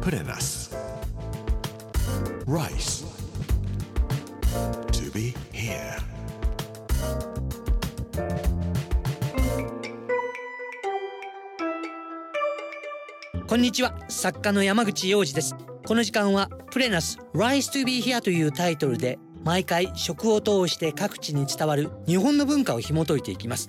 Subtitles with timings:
[0.00, 0.74] Put in us.
[2.46, 3.04] Rice.
[4.92, 6.00] To be here.
[13.46, 23.68] こんにちは作家の山口洋二ですこの時間はプレナス Rise to be here というタイトルで毎回食を通して各地に伝わる日本の文化を紐解いていきます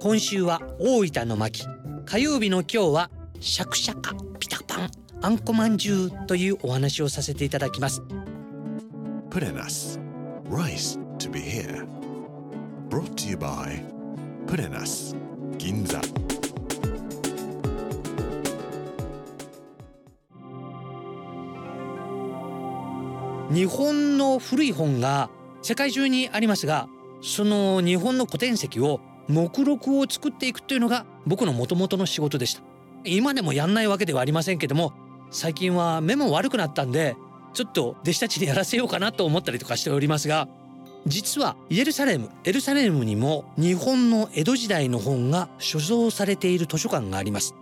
[0.00, 1.64] 今週は大分の巻
[2.04, 3.10] 火曜日の今日は
[3.40, 4.14] シャクシャカ
[5.22, 8.02] あんこまんじゅうというお話をさせていただきます
[9.34, 9.98] us.
[10.48, 11.86] Rice to be here.
[12.88, 13.82] Brought to you by.
[15.58, 16.00] Ginza.
[23.50, 25.30] 日本の古い本が
[25.62, 26.88] 世界中にありますが
[27.22, 32.62] その日本の古典籍を目録を作っていくというのが僕の元々の仕事でした
[33.04, 34.92] 今でもやんないわけではありませんけども
[35.36, 37.14] 最近は目も悪くなったんで
[37.52, 40.48] ちょっと弟子たちにやらせようかなと思ったりとかしておりますが
[41.06, 47.54] 実はイエルサレムエルサレムにも日本の江戸時代の本が所蔵されている図書館があります。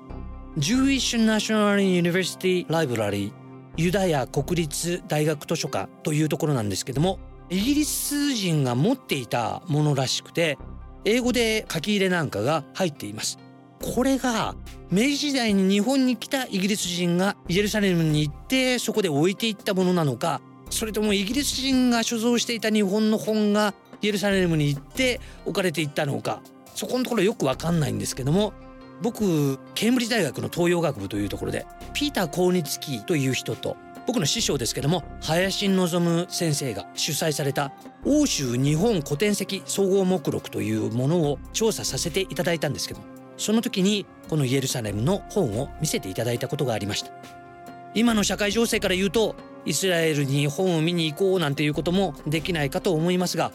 [0.56, 3.32] Jewish National University Library
[3.76, 7.18] ユダヤ国立大学図書館というところなんですけども
[7.50, 10.58] イギリス人が持っていたものらしくて
[11.04, 13.43] 英語で書き入れなんかが入っています。
[13.84, 14.54] これが
[14.90, 20.40] 明治時代に日本に来たイギリス人がイエルサレムに行ってそこで置いていったものなのか
[20.70, 26.40] それともイギリス人が所蔵していた日本の本がイエルサレムに行って置かれていったのか
[26.74, 28.54] そこのところよくわかんないんですけども
[29.02, 37.72] 僕ケンブリッジ大学の東洋学部というところでピーター・コーニツキーという人と僕の師匠ですけども林望先生が主催された
[38.04, 43.00] 欧州日本古典籍総合目録というものを調査させていただいたんですけど
[43.36, 47.12] その時にこのイエルサレムの本を見せていただいたことがありました。
[47.94, 53.52] 今の社会情勢から言うとイスラエルに本を見に行こうなんていうこともできないかと思いますが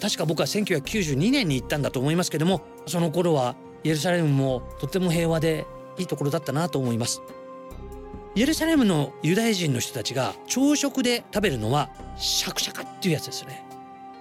[0.00, 3.54] 確か僕は1992年に行ったんだと思いますけどもその頃は
[3.84, 5.66] イエルサレムもとても平和で
[5.98, 7.22] いいところだったなと思います。
[8.36, 13.64] イエルサレムのユダヤ人の人たちが朝食で食べるのはシャクシャカっていうやつですね。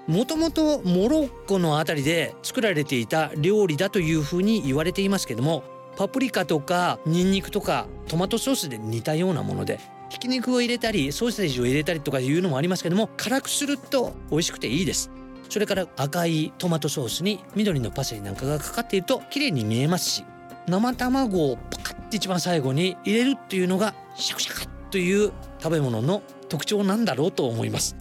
[0.07, 5.63] もともとモロッコのあたりで作られていた料理だというふうに言われていますけども
[5.95, 15.09] パプリカとかニンニクとかトマトソースで似たようなものでひき肉を入れたりソーセージを入れたりとかいうのもありますけども辛くすると美味しくていいです。
[15.49, 20.25] それから赤いトマトソースに緑のパセリなんかがかかっていると綺麗に見えますし
[20.67, 27.95] 生卵をパカッて一番最後に入れるっていうのがシャクシャカという食べ物の特徴なんだろうと思います。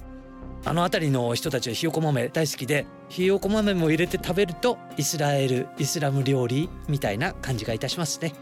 [0.64, 8.32] あの辺りの人たちはひよこ豆大好きでひよこ豆も入れて食べるとイスラエルイスラム料理みたいな感じがいたしますね。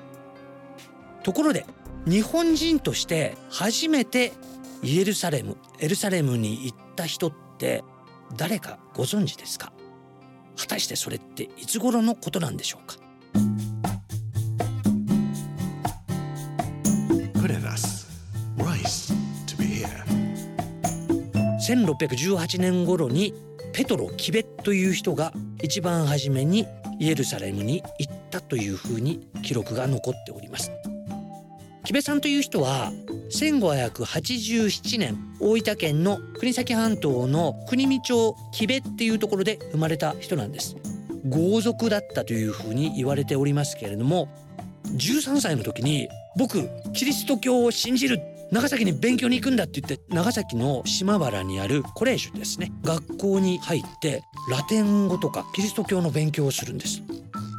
[1.22, 1.66] ところで
[2.06, 4.32] 日本人として初めて
[4.82, 7.84] イエルサレムエルサレムに行った人って
[8.36, 9.72] 誰かご存知ですか？
[10.56, 12.96] 果たしてそれっていつ頃のことなんでしょうか？
[21.60, 23.34] 1618年頃に
[23.72, 25.32] ペトロ・キベという人が
[25.62, 26.66] 一番初めに
[26.98, 30.72] イエルサレムに行ったというふうに記録が残っております。
[31.84, 32.92] キベさんという人は
[33.30, 40.76] 1587年大分県の国東半島の国見町木部っていうところで生まれた人なんです。
[41.28, 44.28] 豪族だったというふうに言われておりますけれども
[44.86, 48.20] 13歳の時に僕キリスト教を信じる
[48.52, 52.72] 長崎に勉強に行くんだって言って長崎の島原にあるコレージュですね。
[52.82, 57.02] 学校に入ってラテン語とかキリスト教の勉強をするんです。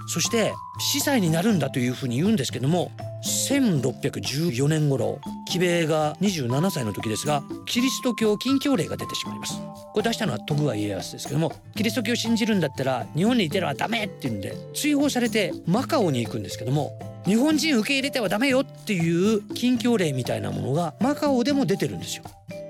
[0.07, 2.91] そして司祭になるんだというふうに言うんですけども
[3.23, 9.61] 1614年頃吉兵衛が27歳の時ですがキリスト教禁教令が出てしまいます。
[9.93, 16.91] これ出したのは徳川家康ですけどもキリスト教を信じるんだったら日本にいてるはダメって言うんで追放されてマカオに行くんですけども
[17.25, 22.23] 日本人受け入れてはダメよっていう禁教令みたいなものがマカオでも出てるんですよ。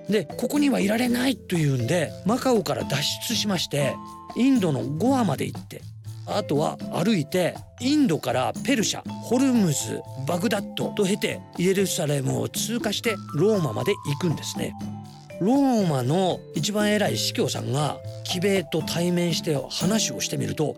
[0.09, 3.95] でここにはいられないというんでマカオから脱出しまして
[4.35, 5.81] インドのゴアまで行って
[6.25, 14.73] あとは歩いてインドからペルシャホルムズバグダッドと経てイエルサレムを通過してローマまで行くんですね。
[15.39, 20.77] ローマの一番偉い司教さんが騎兵と対面して話をしてみると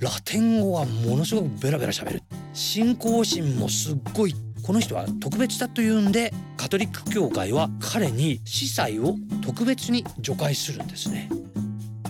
[0.00, 2.22] ラテン語はものすごくベラベラ喋る
[2.52, 11.28] 信仰心もすっごいこの人は特別だというんでカトリック教会は彼に司祭を特別に除外するんですね。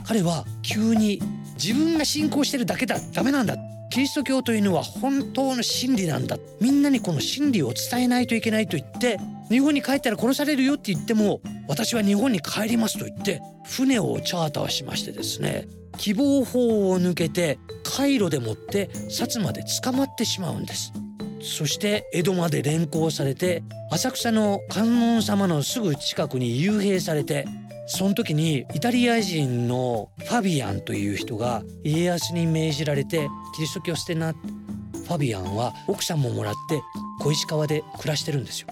[0.05, 1.21] 彼は急に
[1.55, 3.57] 自分が信仰してるだけだダメなんだ。
[3.91, 6.37] キリスト教というのは本当の真理なんだ。
[6.61, 9.19] みんなにこの真理を伝えないといけないと言って
[9.49, 15.67] 日本に帰ったら殺されるよって言っても私は日本に帰りますと言って船をチャーターしましてですね
[15.99, 17.59] 希望法を抜けて
[17.97, 20.93] 海路でもって薩摩で捕まってしまうんです
[21.41, 27.47] そして江戸まで連行されて浅草の観音様のすぐ近くに幽閉されて
[27.87, 36.81] その時にイタリア人のファビアンという人が家康に命じられてキリスト教捨てなファビアンは奥さんももらって
[37.21, 38.69] 小石川で暮らしてるんですよ。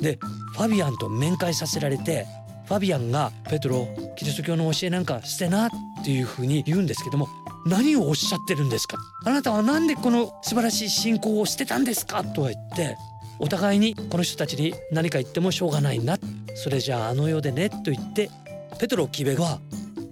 [0.00, 0.18] で
[0.52, 2.26] ファビアンと面会させられて
[2.66, 5.70] ファビアンが「ペトロキリスト教の教えなんか捨てな」っ
[6.04, 7.28] ていうふうに言うんですけども
[7.66, 8.96] 何をおっしゃってるんですか？
[9.26, 12.24] あなたは何でこの素晴らしい信仰を捨てたんですか？
[12.24, 12.96] とは言って
[13.38, 16.18] お互いにこの人たちに何か言ってもしょうがないな。
[16.54, 17.70] それじゃああの世でね。
[17.70, 18.30] と言って
[18.78, 19.58] ペトロ・キベが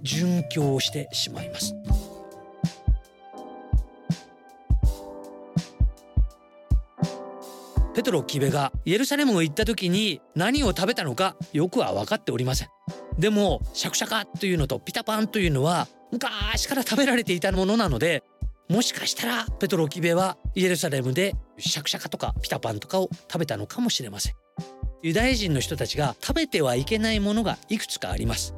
[0.03, 1.73] 殉教をしてしまいます。
[7.99, 12.69] ペトロ・キベがイエルサレムを行った時に何を食べたのかよくは分かっておりません。
[13.17, 18.23] でもシャクシャカというのとピタパンというのは昔から食べられていたものなので
[18.69, 24.33] もしかしたらペトロ・キベはイエルサレムでシャクシャカとかピタパンとかを食べたのかもしれません。
[25.03, 28.55] ユダヤ人の人たちが食べてはいけないものがいくつかあります。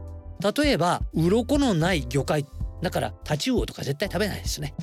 [0.55, 2.45] 例えば鱗のない魚介。
[2.83, 4.75] だからタチウオとか絶対食べないですね。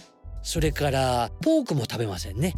[0.42, 2.54] それからポークも食べませんね。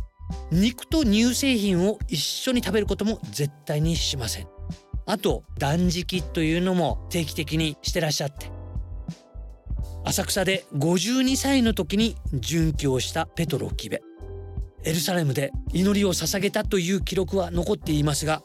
[0.50, 4.48] 肉と乳製品を一緒に食べることも絶対にしません。
[5.06, 8.60] あと断食というのも定期的にしてらっしゃって。
[10.04, 14.02] 浅草で52歳の時に殉教したペトロ・キベ
[14.82, 18.42] エルサレムで祈りを捧げたという記録は残っていますが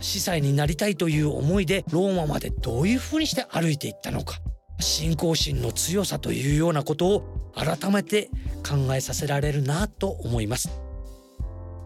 [0.00, 4.38] 司祭になりたいという思いでローマまでどういうふうにして歩いていったのか
[4.80, 8.28] 信仰心の強さというようなことを改めて
[8.68, 10.87] 考えさせられるなと思います。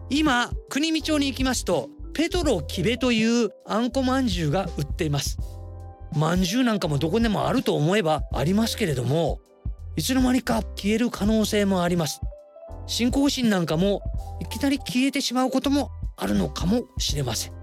[0.09, 5.37] 今国見町に行きますとペトロキベというあんこまんじゅうが売っています。
[6.15, 9.39] まんじゅうなんかもどこでもあると思えばありますけれども
[9.95, 12.21] いつの間にか消える可能性もあります。
[12.85, 14.03] 信仰心なんかも
[14.41, 17.53] いきなり消えてしまうこともあるのかもしれません。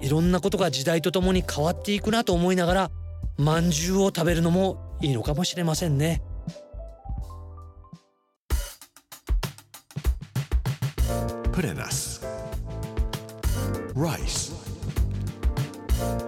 [0.00, 2.90] いろんなことが時代とともに変わっていくなと思いながら
[3.38, 6.22] まんじゅうを食べるのもいいのかもしれませんね。
[11.56, 12.20] Purenas.
[13.94, 14.52] Rice.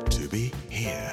[0.08, 1.12] To be here.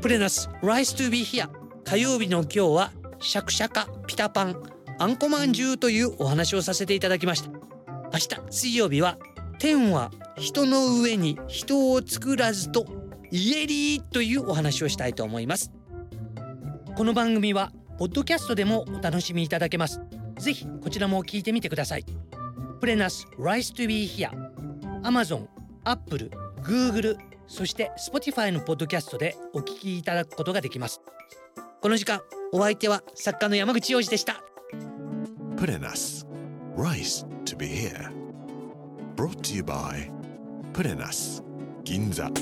[0.00, 1.46] プレナス Rise to be here
[1.84, 4.62] 火曜日の今日はシャクシャカピタパン
[4.98, 9.18] あんこまんじゅうというお話をさせていただきました明日水曜日は
[9.58, 12.86] 天は人の上に人を作らずと
[13.30, 15.70] 言えりというお話をしたいと思います
[16.96, 20.00] この番組はポッドキャストでもお楽しみいただけます
[20.36, 22.04] ぜひこちらも聞いてみてください
[22.80, 24.28] プレナス Rise to be here
[25.04, 25.46] Amazon、
[25.84, 26.28] Apple、
[26.64, 27.16] Google
[27.46, 31.00] そして Spotify のポッドキャストでお聞きいただくことができます
[31.80, 34.42] この時間お相手は作家の山口洋二でした
[35.54, 36.26] Purenas.
[36.76, 38.10] Rice to be here.
[39.14, 40.10] Brought to you by
[40.72, 41.40] Purenas.
[41.84, 42.32] Ginza.